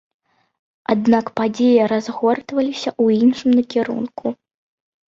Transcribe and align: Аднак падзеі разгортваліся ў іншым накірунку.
Аднак 0.93 1.25
падзеі 1.39 1.77
разгортваліся 1.93 2.87
ў 3.03 3.29
іншым 3.29 3.51
накірунку. 3.61 4.27